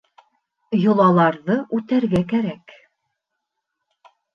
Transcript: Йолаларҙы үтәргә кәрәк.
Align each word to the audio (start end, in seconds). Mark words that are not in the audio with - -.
Йолаларҙы 0.83 1.59
үтәргә 1.81 2.25
кәрәк. 2.35 2.77